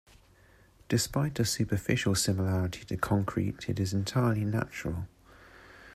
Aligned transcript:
Despite 0.89 1.39
a 1.39 1.45
superficial 1.45 2.15
similarity 2.15 2.83
to 2.85 2.97
concrete 2.97 3.69
it 3.69 3.79
is 3.79 3.93
entirely 3.93 4.43
natural. 4.45 5.07